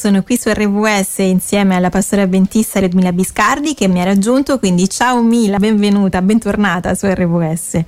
sono 0.00 0.22
qui 0.22 0.38
su 0.38 0.48
RWS 0.48 1.18
insieme 1.18 1.76
alla 1.76 1.90
pastora 1.90 2.22
avventista 2.22 2.80
Redmila 2.80 3.12
Biscardi 3.12 3.74
che 3.74 3.86
mi 3.86 4.00
ha 4.00 4.04
raggiunto, 4.04 4.58
quindi 4.58 4.88
ciao 4.88 5.22
Mila, 5.22 5.58
benvenuta, 5.58 6.22
bentornata 6.22 6.94
su 6.94 7.04
RWS. 7.06 7.82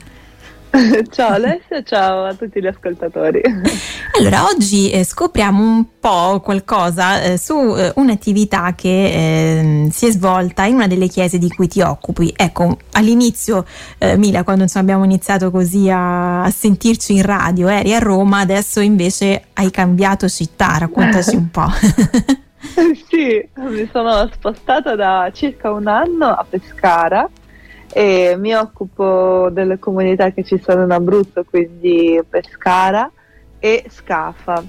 ciao 1.11 1.35
Alessia, 1.35 1.83
ciao 1.83 2.25
a 2.25 2.35
tutti 2.35 2.61
gli 2.61 2.67
ascoltatori. 2.67 3.41
Allora, 4.15 4.45
oggi 4.45 4.91
eh, 4.91 5.05
scopriamo 5.05 5.63
un 5.63 5.87
po' 5.99 6.41
qualcosa 6.41 7.23
eh, 7.23 7.39
su 7.39 7.55
eh, 7.55 7.93
un'attività 7.97 8.75
che 8.75 9.59
ehm, 9.59 9.89
si 9.89 10.07
è 10.07 10.11
svolta 10.11 10.65
in 10.65 10.75
una 10.75 10.87
delle 10.87 11.09
chiese 11.09 11.39
di 11.39 11.49
cui 11.49 11.67
ti 11.67 11.81
occupi. 11.81 12.33
Ecco, 12.37 12.77
all'inizio, 12.93 13.65
eh, 13.97 14.19
Mila, 14.19 14.45
quando 14.45 14.65
insomma, 14.65 14.85
abbiamo 14.85 15.05
iniziato 15.05 15.51
così 15.51 15.89
a, 15.89 16.43
a, 16.43 16.51
sentirci 16.51 17.15
in 17.15 17.23
radio, 17.23 17.69
eri 17.69 17.95
a 17.95 18.01
Roma, 18.01 18.41
adesso 18.41 18.81
invece 18.81 19.45
hai 19.55 19.71
cambiato 19.71 20.29
città, 20.29 20.77
raccontaci 20.77 21.35
un 21.35 21.51
po'. 21.51 21.71
sì, 23.09 23.49
mi 23.57 23.89
sono 23.91 24.29
spostata 24.31 24.95
da 24.95 25.31
circa 25.33 25.73
un 25.73 25.87
anno 25.87 26.27
a 26.27 26.45
Pescara 26.49 27.29
e 27.93 28.37
mi 28.39 28.55
occupo 28.55 29.49
delle 29.51 29.79
comunità 29.79 30.31
che 30.31 30.45
ci 30.45 30.59
sono 30.63 30.85
in 30.85 30.91
Abruzzo, 30.91 31.45
quindi 31.45 32.21
Pescara 32.29 33.11
e 33.59 33.85
Scafa, 33.89 34.65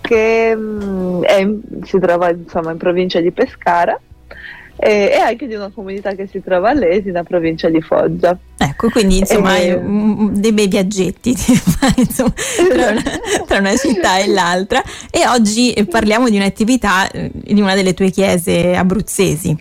che 0.00 0.54
mh, 0.54 0.84
mm, 0.84 1.22
è, 1.22 1.48
si 1.84 1.98
trova 2.00 2.30
insomma 2.30 2.72
in 2.72 2.76
provincia 2.76 3.20
di 3.20 3.30
Pescara 3.30 3.98
e, 4.78 5.10
e, 5.14 5.16
anche 5.16 5.46
di 5.46 5.54
una 5.54 5.70
comunità 5.72 6.14
che 6.14 6.26
si 6.26 6.42
trova 6.42 6.70
a 6.70 6.72
Lesina, 6.74 7.22
provincia 7.22 7.68
di 7.70 7.80
Foggia. 7.80 8.36
Ecco, 8.58 8.90
quindi 8.90 9.18
insomma 9.18 9.56
e... 9.56 9.80
dei 9.80 10.52
bei 10.52 10.66
viaggetti 10.66 11.30
insomma, 11.96 12.32
tra, 12.68 12.90
una, 12.90 13.02
tra, 13.46 13.58
una, 13.58 13.76
città 13.76 14.18
e 14.18 14.26
l'altra 14.26 14.82
e 15.10 15.26
oggi 15.26 15.72
parliamo 15.88 16.28
di 16.28 16.36
un'attività 16.36 17.08
eh, 17.10 17.30
di 17.32 17.60
una 17.60 17.74
delle 17.74 17.94
tue 17.94 18.10
chiese 18.10 18.74
abruzzesi. 18.76 19.56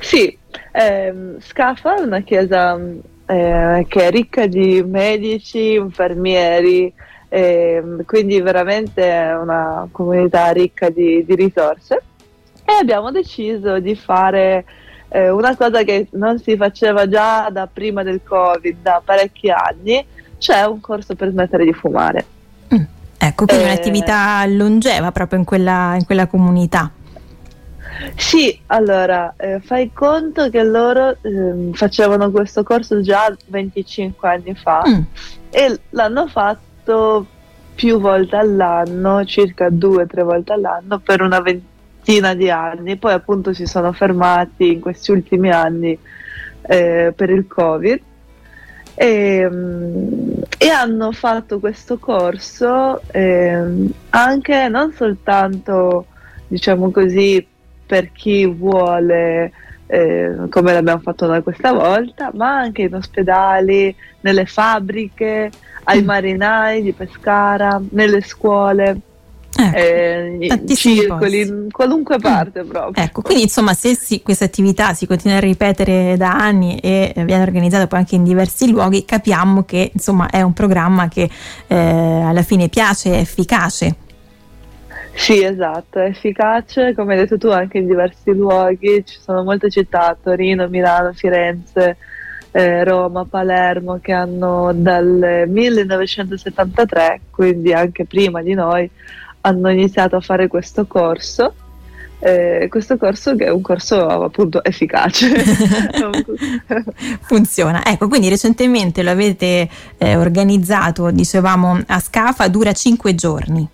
Sì, 0.00 0.36
eh, 0.72 1.36
Scafa 1.40 1.96
è 1.96 2.00
una 2.00 2.20
chiesa 2.20 2.78
eh, 3.26 3.86
che 3.88 4.06
è 4.06 4.10
ricca 4.10 4.46
di 4.46 4.82
medici, 4.84 5.74
infermieri, 5.74 6.92
eh, 7.28 7.82
quindi 8.06 8.40
veramente 8.40 9.08
è 9.08 9.36
una 9.36 9.86
comunità 9.90 10.50
ricca 10.50 10.90
di, 10.90 11.24
di 11.24 11.34
risorse 11.36 12.02
e 12.64 12.72
abbiamo 12.80 13.10
deciso 13.10 13.78
di 13.78 13.94
fare 13.94 14.64
eh, 15.08 15.30
una 15.30 15.56
cosa 15.56 15.82
che 15.82 16.08
non 16.12 16.38
si 16.38 16.56
faceva 16.56 17.08
già 17.08 17.48
da 17.50 17.68
prima 17.72 18.02
del 18.02 18.20
Covid, 18.24 18.76
da 18.82 19.00
parecchi 19.04 19.50
anni, 19.50 20.04
cioè 20.38 20.64
un 20.64 20.80
corso 20.80 21.14
per 21.14 21.30
smettere 21.30 21.64
di 21.64 21.72
fumare. 21.72 22.24
Mm, 22.74 22.82
ecco, 23.18 23.44
quindi 23.46 23.64
eh, 23.64 23.66
un'attività 23.66 24.44
longeva 24.46 25.10
proprio 25.12 25.38
in 25.38 25.44
quella, 25.44 25.94
in 25.96 26.04
quella 26.04 26.26
comunità. 26.26 26.90
Sì, 28.16 28.58
allora, 28.66 29.34
eh, 29.36 29.60
fai 29.60 29.92
conto 29.92 30.48
che 30.48 30.62
loro 30.62 31.16
eh, 31.20 31.70
facevano 31.72 32.30
questo 32.30 32.62
corso 32.62 33.00
già 33.00 33.34
25 33.46 34.28
anni 34.28 34.54
fa 34.54 34.82
mm. 34.86 35.00
e 35.50 35.80
l'hanno 35.90 36.26
fatto 36.26 37.26
più 37.74 37.98
volte 37.98 38.36
all'anno, 38.36 39.24
circa 39.24 39.68
due 39.70 40.02
o 40.02 40.06
tre 40.06 40.22
volte 40.22 40.52
all'anno 40.52 40.98
per 40.98 41.22
una 41.22 41.40
ventina 41.40 42.34
di 42.34 42.50
anni, 42.50 42.96
poi 42.96 43.12
appunto 43.12 43.52
si 43.52 43.66
sono 43.66 43.92
fermati 43.92 44.72
in 44.72 44.80
questi 44.80 45.10
ultimi 45.10 45.50
anni 45.50 45.98
eh, 46.62 47.12
per 47.14 47.30
il 47.30 47.46
Covid 47.46 48.00
e, 48.94 49.48
mm, 49.50 50.32
e, 50.58 50.68
hanno 50.68 51.12
fatto 51.12 51.58
questo 51.58 51.98
corso 51.98 53.00
ehm, 53.10 53.90
anche 54.10 54.68
non 54.68 54.92
soltanto 54.92 56.06
diciamo 56.48 56.90
così 56.90 57.46
per 57.90 58.12
chi 58.12 58.46
vuole, 58.46 59.50
eh, 59.88 60.36
come 60.48 60.72
l'abbiamo 60.72 61.00
fatto 61.00 61.26
noi 61.26 61.42
questa 61.42 61.72
volta, 61.72 62.30
ma 62.34 62.56
anche 62.56 62.82
in 62.82 62.94
ospedali, 62.94 63.92
nelle 64.20 64.46
fabbriche, 64.46 65.50
ai 65.82 66.00
mm. 66.00 66.04
marinai 66.04 66.82
di 66.82 66.92
Pescara, 66.92 67.82
nelle 67.90 68.20
scuole. 68.20 69.00
Ecco, 69.52 69.76
eh, 69.76 70.62
circoli, 70.76 71.40
in 71.40 71.66
qualunque 71.72 72.18
mm. 72.18 72.20
parte 72.20 72.62
proprio. 72.62 73.04
Ecco, 73.04 73.22
quindi 73.22 73.42
insomma 73.42 73.74
se 73.74 73.96
si, 73.96 74.22
questa 74.22 74.44
attività 74.44 74.94
si 74.94 75.08
continua 75.08 75.38
a 75.38 75.40
ripetere 75.40 76.16
da 76.16 76.30
anni 76.30 76.78
e 76.78 77.12
viene 77.16 77.42
organizzata 77.42 77.88
poi 77.88 77.98
anche 77.98 78.14
in 78.14 78.22
diversi 78.22 78.70
luoghi, 78.70 79.04
capiamo 79.04 79.64
che 79.64 79.90
insomma 79.92 80.30
è 80.30 80.42
un 80.42 80.52
programma 80.52 81.08
che 81.08 81.28
eh, 81.66 81.76
alla 81.76 82.42
fine 82.42 82.68
piace, 82.68 83.14
è 83.14 83.18
efficace. 83.18 83.96
Sì, 85.20 85.44
esatto, 85.44 85.98
è 85.98 86.06
efficace, 86.06 86.94
come 86.94 87.12
hai 87.12 87.20
detto 87.20 87.36
tu, 87.36 87.48
anche 87.48 87.76
in 87.76 87.86
diversi 87.86 88.32
luoghi, 88.32 89.04
ci 89.04 89.18
sono 89.20 89.44
molte 89.44 89.68
città, 89.68 90.16
Torino, 90.20 90.66
Milano, 90.66 91.12
Firenze, 91.12 91.98
eh, 92.52 92.82
Roma, 92.84 93.26
Palermo, 93.26 93.98
che 94.00 94.12
hanno 94.12 94.72
dal 94.74 95.44
1973, 95.46 97.20
quindi 97.30 97.74
anche 97.74 98.06
prima 98.06 98.40
di 98.40 98.54
noi, 98.54 98.90
hanno 99.42 99.68
iniziato 99.68 100.16
a 100.16 100.20
fare 100.20 100.48
questo 100.48 100.86
corso. 100.86 101.52
Eh, 102.18 102.68
questo 102.70 102.96
corso 102.96 103.36
che 103.36 103.44
è 103.44 103.50
un 103.50 103.60
corso 103.60 104.06
appunto 104.06 104.64
efficace. 104.64 105.28
Funziona. 107.20 107.84
Ecco 107.84 108.08
quindi 108.08 108.30
recentemente 108.30 109.02
lo 109.02 109.10
avete 109.10 109.68
eh, 109.98 110.16
organizzato 110.16 111.10
dicevamo 111.10 111.78
a 111.86 111.98
Scafa 111.98 112.48
dura 112.48 112.72
cinque 112.72 113.14
giorni 113.14 113.68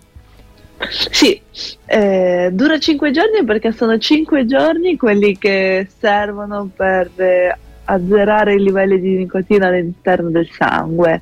sì, 0.89 1.41
eh, 1.85 2.49
dura 2.51 2.77
5 2.77 3.11
giorni 3.11 3.43
perché 3.43 3.71
sono 3.71 3.97
5 3.97 4.45
giorni 4.45 4.95
quelli 4.95 5.37
che 5.37 5.87
servono 5.99 6.69
per 6.73 7.09
eh, 7.15 7.57
azzerare 7.85 8.53
i 8.53 8.61
livelli 8.61 8.99
di 8.99 9.17
nicotina 9.17 9.67
all'interno 9.67 10.29
del 10.29 10.49
sangue. 10.51 11.21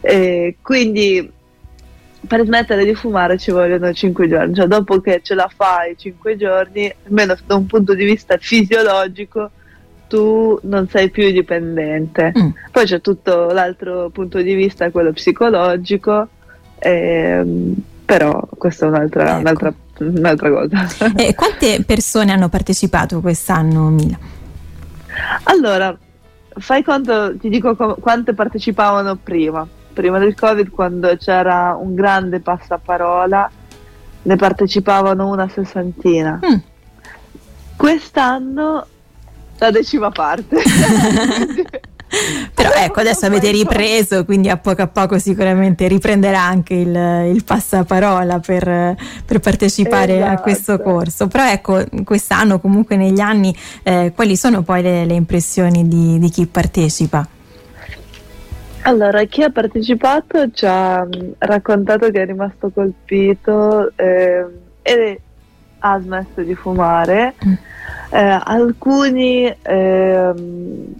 Eh, 0.00 0.56
quindi 0.60 1.30
per 2.26 2.44
smettere 2.44 2.84
di 2.84 2.94
fumare 2.94 3.38
ci 3.38 3.50
vogliono 3.50 3.92
5 3.92 4.28
giorni, 4.28 4.54
cioè 4.54 4.66
dopo 4.66 5.00
che 5.00 5.20
ce 5.22 5.34
la 5.34 5.50
fai 5.52 5.96
5 5.96 6.36
giorni, 6.36 6.92
almeno 7.06 7.36
da 7.46 7.56
un 7.56 7.66
punto 7.66 7.94
di 7.94 8.04
vista 8.04 8.36
fisiologico, 8.38 9.50
tu 10.06 10.58
non 10.64 10.88
sei 10.88 11.10
più 11.10 11.30
dipendente. 11.30 12.32
Mm. 12.38 12.50
Poi 12.70 12.84
c'è 12.84 13.00
tutto 13.00 13.46
l'altro 13.46 14.10
punto 14.10 14.40
di 14.42 14.54
vista, 14.54 14.90
quello 14.90 15.12
psicologico. 15.12 16.28
Ehm, 16.78 17.74
però 18.12 18.46
questa 18.58 18.84
è 18.84 18.88
un'altra, 18.90 19.30
ecco. 19.30 19.38
un'altra, 19.38 19.74
un'altra 20.00 20.50
cosa. 20.50 20.86
E 21.16 21.34
quante 21.34 21.82
persone 21.82 22.30
hanno 22.30 22.50
partecipato 22.50 23.20
quest'anno, 23.22 23.88
Mila? 23.88 24.18
Allora, 25.44 25.96
fai 26.58 26.82
conto, 26.82 27.34
ti 27.38 27.48
dico 27.48 27.74
com- 27.74 27.98
quante 27.98 28.34
partecipavano 28.34 29.16
prima. 29.16 29.66
Prima 29.94 30.18
del 30.18 30.34
Covid, 30.34 30.70
quando 30.70 31.16
c'era 31.16 31.74
un 31.80 31.94
grande 31.94 32.40
passaparola, 32.40 33.50
ne 34.22 34.36
partecipavano 34.36 35.30
una 35.30 35.48
sessantina. 35.48 36.38
Mm. 36.44 36.58
Quest'anno 37.76 38.86
la 39.56 39.70
decima 39.70 40.10
parte. 40.10 40.60
Però 42.54 42.70
ecco, 42.72 43.00
adesso 43.00 43.26
avete 43.26 43.50
ripreso, 43.50 44.24
quindi 44.24 44.50
a 44.50 44.58
poco 44.58 44.82
a 44.82 44.86
poco 44.86 45.18
sicuramente 45.18 45.88
riprenderà 45.88 46.42
anche 46.42 46.74
il, 46.74 46.94
il 47.34 47.42
passaparola 47.44 48.38
per, 48.38 48.96
per 49.24 49.40
partecipare 49.40 50.16
esatto. 50.16 50.32
a 50.32 50.42
questo 50.42 50.78
corso. 50.80 51.26
Però 51.28 51.48
ecco, 51.48 51.82
quest'anno, 52.04 52.60
comunque 52.60 52.96
negli 52.96 53.20
anni, 53.20 53.54
eh, 53.82 54.12
quali 54.14 54.36
sono 54.36 54.62
poi 54.62 54.82
le, 54.82 55.04
le 55.06 55.14
impressioni 55.14 55.88
di, 55.88 56.18
di, 56.18 56.28
chi 56.28 56.46
partecipa? 56.46 57.26
Allora, 58.82 59.22
chi 59.24 59.42
ha 59.42 59.50
partecipato 59.50 60.50
ci 60.52 60.66
ha 60.66 61.04
mm, 61.04 61.30
raccontato 61.38 62.10
che 62.10 62.22
è 62.22 62.26
rimasto 62.26 62.70
colpito 62.70 63.90
eh, 63.96 64.44
e 64.82 65.20
ha 65.78 66.00
smesso 66.00 66.42
di 66.42 66.54
fumare. 66.54 67.34
Mm. 67.44 67.52
Eh, 68.10 68.40
alcuni 68.44 69.56
ehm, 69.62 70.94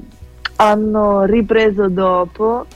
hanno 0.62 1.24
ripreso 1.24 1.88
dopo, 1.88 2.66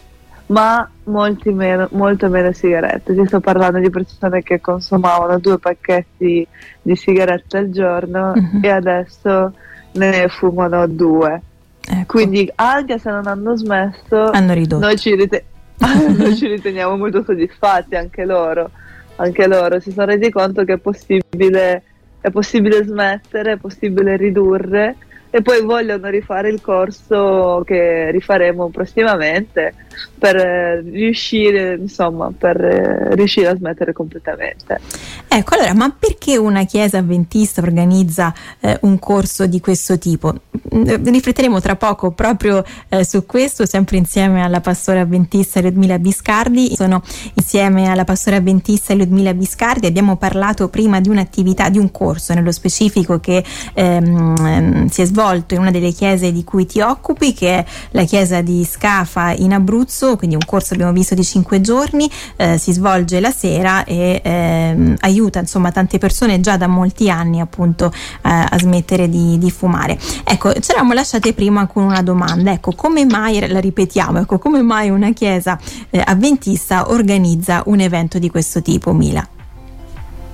ma 0.47 0.89
meno, 1.05 1.89
molto 1.93 2.29
meno 2.29 2.53
sigarette. 2.53 3.15
Ti 3.15 3.27
sto 3.27 3.41
parlando 3.41 3.79
di 3.79 3.91
persone 3.91 4.43
che 4.43 4.61
consumavano 4.61 5.39
due 5.39 5.59
pacchetti 5.59 6.47
di 6.83 6.97
sigarette 6.97 7.59
al 7.59 7.71
giorno 7.71 8.33
mm-hmm. 8.37 8.65
e 8.65 8.69
adesso 8.69 9.53
ne 9.93 10.29
fumano 10.29 10.87
due. 10.87 11.41
Ecco. 11.89 12.19
Quindi 12.19 12.51
anche 12.57 12.99
se 12.99 13.11
non 13.11 13.27
hanno 13.27 13.57
smesso, 13.57 14.31
hanno 14.31 14.53
ridotto. 14.53 14.85
Noi 14.85 14.99
ci, 14.99 15.15
rite- 15.15 15.45
noi 15.79 16.37
ci 16.37 16.49
riteniamo 16.49 16.97
molto 16.97 17.23
soddisfatti, 17.23 17.95
anche 17.95 18.25
loro. 18.25 18.71
Anche 19.19 19.47
loro 19.47 19.81
si 19.81 19.93
sono 19.93 20.07
resi 20.07 20.31
conto 20.31 20.65
che 20.65 20.75
è 20.75 20.79
possibile, 20.79 21.83
è 22.21 22.31
possibile 22.31 22.85
smettere, 22.85 23.53
è 23.53 23.57
possibile 23.57 24.17
ridurre 24.17 24.97
e 25.31 25.43
poi 25.43 25.63
vogliono 25.63 26.09
rifare 26.09 26.49
il 26.49 26.61
corso 26.61 27.63
che 27.65 28.11
rifaremo 28.11 28.69
prossimamente 28.69 29.75
per 30.19 30.37
eh, 30.37 30.81
riuscire, 30.81 31.75
insomma, 31.75 32.31
per 32.37 32.63
eh, 32.63 33.15
riuscire 33.15 33.49
a 33.49 33.57
smettere 33.57 33.93
completamente. 33.93 34.81
Ecco, 35.29 35.55
allora, 35.55 35.75
ma 35.75 35.95
perché 35.99 36.37
una 36.37 36.65
chiesa 36.65 36.99
avventista 36.99 37.61
organizza 37.61 38.33
eh, 38.61 38.79
un 38.83 38.99
corso 38.99 39.47
di 39.47 39.61
questo 39.61 39.99
tipo? 39.99 40.35
Mm, 40.75 41.05
rifletteremo 41.05 41.61
tra 41.61 41.77
poco 41.77 42.13
proprio 42.13 42.65
eh, 42.89 43.05
su 43.05 43.27
questo, 43.27 43.67
sempre 43.67 43.97
insieme 43.97 44.43
alla 44.43 44.61
pastora 44.61 45.01
avventista 45.01 45.61
Ludmila 45.61 45.99
Biscardi. 45.99 46.75
Sono 46.75 47.03
insieme 47.35 47.91
alla 47.91 48.05
pastora 48.05 48.37
avventista 48.37 48.95
Ludmila 48.95 49.35
Biscardi. 49.35 49.87
Abbiamo 49.87 50.17
parlato 50.17 50.69
prima 50.69 51.01
di 51.01 51.09
un'attività, 51.09 51.69
di 51.69 51.79
un 51.79 51.91
corso 51.91 52.35
nello 52.35 52.53
specifico 52.53 53.21
che 53.21 53.45
ehm, 53.75 54.87
si 54.89 55.03
è 55.03 55.05
svolto 55.05 55.16
in 55.55 55.61
una 55.61 55.71
delle 55.71 55.93
chiese 55.93 56.31
di 56.31 56.45
cui 56.45 56.67
ti 56.67 56.81
occupi, 56.81 57.33
che 57.33 57.59
è 57.59 57.65
la 57.91 58.05
chiesa 58.05 58.43
di 58.43 58.65
Scafa 58.65 59.33
in 59.33 59.53
Abruzzo, 59.53 60.17
quindi 60.17 60.37
un 60.37 60.45
corso 60.45 60.75
abbiamo 60.75 60.93
visto 60.93 61.15
di 61.15 61.25
cinque 61.25 61.61
giorni, 61.61 62.11
eh, 62.37 62.59
si 62.59 62.73
svolge 62.73 63.21
la 63.21 63.31
sera 63.31 63.85
e 63.85 64.21
ehm, 64.23 64.97
aiuta 65.01 65.41
insomma 65.41 65.73
tante 65.73 65.99
persone 65.99 66.41
già 66.41 66.57
da 66.57 66.67
molti 66.67 67.09
anni 67.11 67.41
appunto 67.41 67.87
eh, 67.87 68.29
a 68.29 68.59
smettere 68.59 69.09
di, 69.09 69.39
di, 69.39 69.51
fumare. 69.51 69.99
Ecco, 70.25 70.53
ci 70.53 70.71
eravamo 70.71 70.93
lasciate 70.93 71.33
prima 71.33 71.67
con 71.67 71.85
una 71.85 72.03
domanda, 72.03 72.53
ecco, 72.53 72.73
come 72.73 73.05
mai, 73.05 73.47
la 73.49 73.61
ripetiamo, 73.61 74.21
ecco, 74.21 74.39
come 74.39 74.63
mai 74.63 74.91
una 74.91 75.13
chiesa 75.13 75.59
eh, 75.91 76.03
avventista 76.05 76.91
organizza 76.91 77.63
un 77.67 77.81
evento 77.81 78.19
di 78.19 78.31
questo 78.31 78.61
tipo, 78.61 78.93
Mila? 78.93 79.27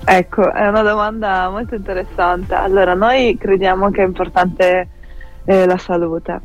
Ecco, 0.05 0.53
è 0.53 0.67
una 0.67 0.83
domanda 0.83 1.49
molto 1.49 1.77
interessante. 1.77 2.55
Allora, 2.55 2.95
noi 2.95 3.37
crediamo 3.39 3.91
che 3.91 4.03
è 4.03 4.07
importante 4.07 4.89
eh, 5.45 5.67
la 5.67 5.79
salute, 5.79 6.41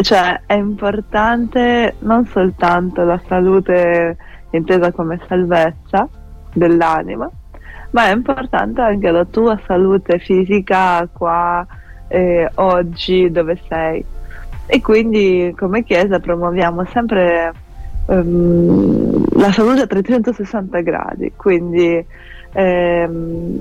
cioè 0.00 0.40
è 0.46 0.54
importante 0.54 1.96
non 2.00 2.24
soltanto 2.26 3.04
la 3.04 3.20
salute 3.26 4.16
intesa 4.50 4.90
come 4.92 5.20
salvezza 5.26 6.08
dell'anima, 6.54 7.30
ma 7.90 8.08
è 8.08 8.12
importante 8.12 8.80
anche 8.80 9.10
la 9.10 9.24
tua 9.26 9.60
salute 9.66 10.18
fisica 10.18 11.06
qua 11.12 11.66
eh, 12.08 12.50
oggi 12.54 13.30
dove 13.30 13.58
sei. 13.68 14.04
E 14.66 14.80
quindi 14.80 15.54
come 15.56 15.84
Chiesa 15.84 16.20
promuoviamo 16.20 16.84
sempre 16.86 17.52
um, 18.06 19.24
la 19.38 19.52
salute 19.52 19.82
a 19.82 19.86
360 19.86 20.80
gradi, 20.80 21.32
quindi 21.36 22.04
ehm, 22.52 23.60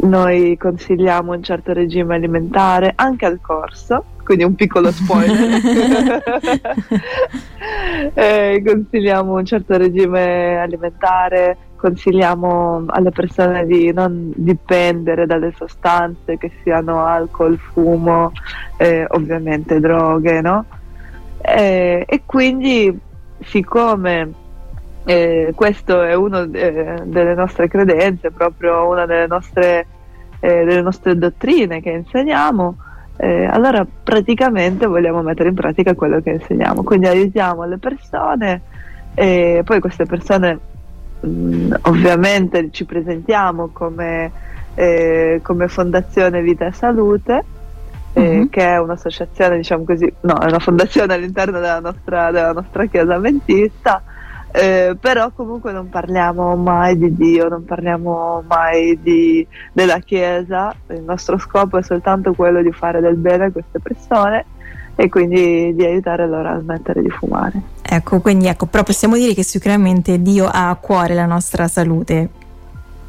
noi 0.00 0.56
consigliamo 0.56 1.32
un 1.32 1.42
certo 1.42 1.72
regime 1.72 2.14
alimentare 2.14 2.92
anche 2.94 3.26
al 3.26 3.40
corso, 3.40 4.04
quindi 4.22 4.44
un 4.44 4.54
piccolo 4.54 4.92
spoiler. 4.92 5.60
eh, 8.14 8.62
consigliamo 8.64 9.34
un 9.34 9.44
certo 9.44 9.76
regime 9.76 10.58
alimentare, 10.58 11.56
consigliamo 11.74 12.84
alle 12.86 13.10
persone 13.10 13.66
di 13.66 13.92
non 13.92 14.32
dipendere 14.36 15.26
dalle 15.26 15.52
sostanze 15.56 16.38
che 16.38 16.52
siano 16.62 17.04
alcol, 17.04 17.58
fumo, 17.58 18.30
eh, 18.76 19.04
ovviamente 19.08 19.80
droghe, 19.80 20.40
no? 20.40 20.64
Eh, 21.40 22.04
e 22.06 22.22
quindi 22.24 22.96
siccome 23.40 24.32
eh, 25.08 25.52
questo 25.54 26.02
è 26.02 26.12
una 26.12 26.42
eh, 26.52 26.96
delle 27.02 27.34
nostre 27.34 27.66
credenze, 27.66 28.30
proprio 28.30 28.86
una 28.88 29.06
delle 29.06 29.26
nostre, 29.26 29.86
eh, 30.38 30.64
delle 30.66 30.82
nostre 30.82 31.16
dottrine 31.16 31.80
che 31.80 31.88
insegniamo. 31.88 32.76
Eh, 33.16 33.46
allora 33.46 33.86
praticamente 33.86 34.84
vogliamo 34.84 35.22
mettere 35.22 35.48
in 35.48 35.54
pratica 35.54 35.94
quello 35.94 36.20
che 36.20 36.32
insegniamo, 36.32 36.82
quindi 36.82 37.06
aiutiamo 37.06 37.64
le 37.64 37.78
persone 37.78 38.60
e 39.14 39.62
poi 39.64 39.80
queste 39.80 40.04
persone 40.04 40.58
mh, 41.20 41.28
mm, 41.28 41.72
ovviamente 41.84 42.68
ci 42.70 42.84
presentiamo 42.84 43.70
come, 43.72 44.30
eh, 44.74 45.40
come 45.42 45.68
Fondazione 45.68 46.42
Vita 46.42 46.66
e 46.66 46.72
Salute, 46.72 47.44
uh-huh. 48.12 48.50
che 48.50 48.60
è 48.62 48.78
un'associazione, 48.78 49.56
diciamo 49.56 49.84
così, 49.84 50.12
no, 50.20 50.38
è 50.38 50.44
una 50.44 50.58
fondazione 50.58 51.14
all'interno 51.14 51.60
della 51.60 51.80
nostra, 51.80 52.30
della 52.30 52.52
nostra 52.52 52.84
chiesa 52.84 53.14
avventista 53.14 54.02
eh, 54.50 54.96
però 54.98 55.30
comunque 55.30 55.72
non 55.72 55.88
parliamo 55.88 56.56
mai 56.56 56.96
di 56.96 57.14
Dio, 57.14 57.48
non 57.48 57.64
parliamo 57.64 58.42
mai 58.46 58.98
di, 59.00 59.46
della 59.72 59.98
Chiesa, 59.98 60.74
il 60.88 61.02
nostro 61.02 61.38
scopo 61.38 61.78
è 61.78 61.82
soltanto 61.82 62.32
quello 62.32 62.62
di 62.62 62.72
fare 62.72 63.00
del 63.00 63.16
bene 63.16 63.46
a 63.46 63.50
queste 63.50 63.78
persone 63.78 64.44
e 64.94 65.08
quindi 65.08 65.74
di 65.74 65.84
aiutare 65.84 66.26
loro 66.26 66.48
a 66.48 66.58
smettere 66.58 67.02
di 67.02 67.10
fumare. 67.10 67.60
Ecco, 67.82 68.20
quindi 68.20 68.46
ecco, 68.46 68.66
però 68.66 68.82
possiamo 68.82 69.16
dire 69.16 69.32
che 69.34 69.44
sicuramente 69.44 70.20
Dio 70.20 70.46
ha 70.46 70.70
a 70.70 70.74
cuore 70.76 71.14
la 71.14 71.26
nostra 71.26 71.68
salute. 71.68 72.28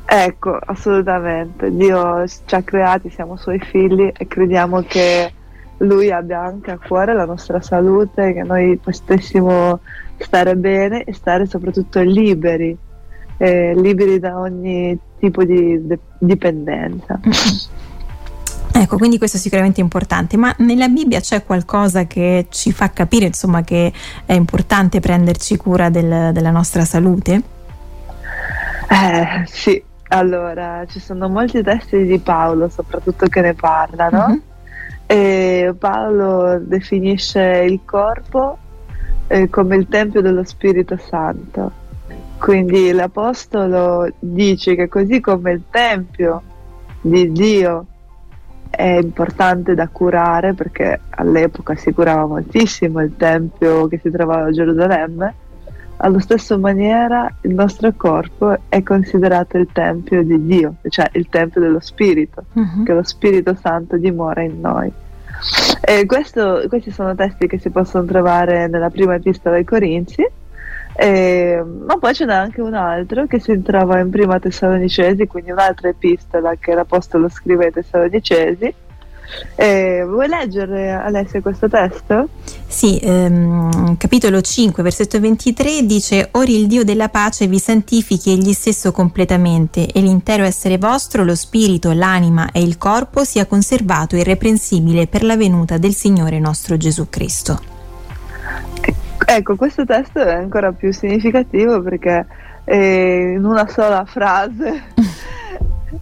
Ecco, 0.05 0.59
assolutamente. 0.65 1.75
Dio 1.75 2.27
ci 2.27 2.55
ha 2.55 2.61
creati, 2.61 3.09
siamo 3.09 3.37
suoi 3.37 3.59
figli 3.59 4.11
e 4.15 4.27
crediamo 4.27 4.83
che 4.87 5.33
Lui 5.79 6.11
abbia 6.11 6.41
anche 6.41 6.71
a 6.71 6.77
cuore 6.77 7.13
la 7.13 7.25
nostra 7.25 7.61
salute, 7.61 8.33
che 8.33 8.43
noi 8.43 8.77
potessimo 8.77 9.79
stare 10.17 10.55
bene 10.55 11.03
e 11.03 11.13
stare 11.13 11.45
soprattutto 11.45 12.01
liberi, 12.01 12.77
eh, 13.37 13.73
liberi 13.75 14.19
da 14.19 14.37
ogni 14.37 14.97
tipo 15.19 15.43
di 15.43 15.85
de- 15.85 15.99
dipendenza. 16.17 17.19
Ecco, 18.71 18.97
quindi 18.97 19.17
questo 19.17 19.37
è 19.37 19.39
sicuramente 19.39 19.81
importante, 19.81 20.37
ma 20.37 20.53
nella 20.59 20.87
Bibbia 20.87 21.19
c'è 21.19 21.43
qualcosa 21.43 22.05
che 22.05 22.45
ci 22.49 22.71
fa 22.71 22.91
capire 22.91 23.25
insomma, 23.25 23.61
che 23.63 23.91
è 24.25 24.33
importante 24.33 24.99
prenderci 24.99 25.57
cura 25.57 25.89
del, 25.89 26.31
della 26.31 26.51
nostra 26.51 26.85
salute? 26.85 27.41
Eh, 28.89 29.43
sì, 29.47 29.83
allora 30.09 30.85
ci 30.87 30.99
sono 30.99 31.27
molti 31.27 31.61
testi 31.61 32.05
di 32.05 32.19
Paolo 32.19 32.69
soprattutto 32.69 33.27
che 33.27 33.41
ne 33.41 33.53
parlano. 33.53 34.25
Uh-huh. 34.25 34.41
E 35.11 35.73
Paolo 35.75 36.59
definisce 36.59 37.65
il 37.67 37.79
corpo 37.83 38.59
eh, 39.25 39.49
come 39.49 39.75
il 39.75 39.87
Tempio 39.87 40.21
dello 40.21 40.43
Spirito 40.43 40.97
Santo. 40.97 41.71
Quindi 42.37 42.91
l'Apostolo 42.91 44.07
dice 44.19 44.75
che 44.75 44.87
così 44.87 45.19
come 45.19 45.53
il 45.53 45.63
Tempio 45.71 46.43
di 47.01 47.31
Dio 47.31 47.85
è 48.69 48.99
importante 49.01 49.73
da 49.73 49.87
curare, 49.87 50.53
perché 50.53 50.99
all'epoca 51.09 51.75
si 51.75 51.91
curava 51.91 52.27
moltissimo 52.27 53.01
il 53.01 53.15
Tempio 53.17 53.87
che 53.87 53.97
si 53.97 54.11
trovava 54.11 54.45
a 54.45 54.51
Gerusalemme, 54.51 55.33
allo 56.01 56.19
stesso 56.19 56.57
maniera 56.57 57.29
il 57.41 57.53
nostro 57.53 57.91
corpo 57.95 58.57
è 58.69 58.81
considerato 58.83 59.57
il 59.57 59.67
Tempio 59.71 60.23
di 60.23 60.45
Dio, 60.45 60.75
cioè 60.87 61.09
il 61.13 61.27
Tempio 61.29 61.59
dello 61.59 61.79
Spirito, 61.79 62.43
uh-huh. 62.53 62.83
che 62.83 62.93
lo 62.93 63.03
Spirito 63.03 63.53
Santo 63.55 63.97
dimora 63.97 64.41
in 64.41 64.61
noi. 64.61 64.91
Questo, 66.05 66.63
questi 66.67 66.91
sono 66.91 67.15
testi 67.15 67.47
che 67.47 67.59
si 67.59 67.69
possono 67.69 68.05
trovare 68.05 68.67
nella 68.67 68.89
prima 68.89 69.15
epistola 69.15 69.55
ai 69.55 69.63
Corinzi, 69.65 70.25
eh, 70.93 71.63
ma 71.85 71.97
poi 71.97 72.13
ce 72.13 72.25
n'è 72.25 72.33
anche 72.33 72.61
un 72.61 72.73
altro 72.73 73.25
che 73.25 73.39
si 73.39 73.61
trova 73.61 73.99
in 73.99 74.09
prima 74.09 74.39
Tessalonicesi, 74.39 75.27
quindi 75.27 75.51
un'altra 75.51 75.89
epistola 75.89 76.55
che 76.55 76.73
l'Apostolo 76.73 77.29
scrive 77.29 77.65
ai 77.65 77.71
Tessalonicesi, 77.71 78.73
eh, 79.55 80.03
vuoi 80.05 80.27
leggere 80.27 80.91
Alessia 80.91 81.41
questo 81.41 81.67
testo? 81.67 82.29
Sì, 82.67 82.97
ehm, 82.97 83.97
capitolo 83.97 84.41
5, 84.41 84.83
versetto 84.83 85.19
23 85.19 85.85
dice 85.85 86.29
Ori 86.31 86.59
il 86.59 86.67
Dio 86.67 86.83
della 86.83 87.09
pace 87.09 87.47
vi 87.47 87.59
santifichi 87.59 88.31
egli 88.31 88.53
stesso 88.53 88.91
completamente 88.91 89.87
e 89.87 90.01
l'intero 90.01 90.43
essere 90.43 90.77
vostro, 90.77 91.23
lo 91.23 91.35
spirito, 91.35 91.91
l'anima 91.91 92.51
e 92.51 92.61
il 92.61 92.77
corpo 92.77 93.23
sia 93.23 93.45
conservato 93.45 94.15
irreprensibile 94.15 95.07
per 95.07 95.23
la 95.23 95.35
venuta 95.35 95.77
del 95.77 95.93
Signore 95.93 96.39
nostro 96.39 96.77
Gesù 96.77 97.07
Cristo. 97.09 97.59
Ecco, 99.25 99.55
questo 99.55 99.85
testo 99.85 100.19
è 100.19 100.33
ancora 100.33 100.71
più 100.71 100.91
significativo 100.91 101.81
perché 101.81 102.25
eh, 102.63 103.33
in 103.35 103.45
una 103.45 103.67
sola 103.67 104.05
frase 104.05 104.83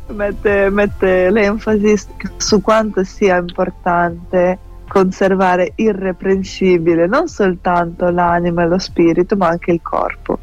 mette, 0.07 0.69
mette 0.69 1.29
l'enfasi 1.29 1.95
su 2.37 2.61
quanto 2.61 3.03
sia 3.03 3.37
importante 3.37 4.59
conservare 4.87 5.73
irreprensibile 5.75 7.07
non 7.07 7.27
soltanto 7.27 8.09
l'anima 8.09 8.63
e 8.63 8.67
lo 8.67 8.79
spirito, 8.79 9.35
ma 9.35 9.47
anche 9.47 9.71
il 9.71 9.81
corpo. 9.81 10.39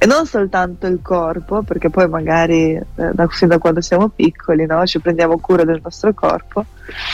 E 0.00 0.06
non 0.06 0.26
soltanto 0.26 0.86
il 0.86 1.00
corpo, 1.02 1.62
perché 1.62 1.90
poi 1.90 2.08
magari 2.08 2.74
eh, 2.74 2.84
da, 2.94 3.26
fin 3.26 3.48
da 3.48 3.58
quando 3.58 3.80
siamo 3.80 4.08
piccoli 4.08 4.64
no, 4.64 4.84
ci 4.86 5.00
prendiamo 5.00 5.38
cura 5.38 5.64
del 5.64 5.80
nostro 5.82 6.12
corpo, 6.14 6.64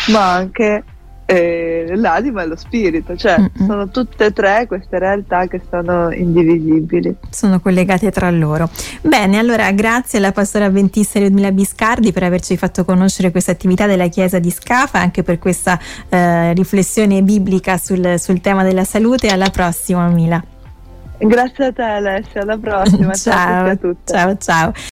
ma 0.09 0.35
anche 0.35 0.85
l'anima 1.27 2.43
e 2.43 2.47
lo 2.47 2.57
spirito, 2.57 3.17
cioè 3.17 3.39
Mm-mm. 3.39 3.67
sono 3.67 3.89
tutte 3.89 4.27
e 4.27 4.33
tre 4.33 4.67
queste 4.67 4.99
realtà 4.99 5.47
che 5.47 5.61
sono 5.71 6.13
indivisibili. 6.13 7.17
Sono 7.31 7.61
collegate 7.61 8.11
tra 8.11 8.31
loro. 8.31 8.69
Bene, 9.01 9.39
allora 9.39 9.71
grazie 9.73 10.19
alla 10.19 10.33
pastora 10.33 10.67
avventista 10.67 11.19
Ludmila 11.19 11.51
Biscardi 11.51 12.13
per 12.13 12.25
averci 12.25 12.57
fatto 12.57 12.85
conoscere 12.85 13.31
questa 13.31 13.53
attività 13.53 13.87
della 13.87 14.09
Chiesa 14.09 14.39
di 14.39 14.51
Scafa, 14.51 14.99
anche 14.99 15.23
per 15.23 15.39
questa 15.39 15.79
eh, 16.09 16.53
riflessione 16.53 17.23
biblica 17.23 17.79
sul, 17.79 18.17
sul 18.19 18.41
tema 18.41 18.63
della 18.63 18.85
salute. 18.85 19.29
Alla 19.29 19.51
prossima, 19.51 20.07
Mila. 20.09 20.43
Grazie 21.17 21.67
a 21.67 21.73
te 21.73 21.83
Alessia, 21.83 22.43
alla 22.43 22.59
prossima. 22.59 23.15
ciao, 23.15 23.33
ciao 23.35 23.67
a 23.67 23.77
tutti. 23.77 24.13
Ciao, 24.13 24.37
ciao. 24.37 24.73